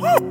Woo! 0.01 0.30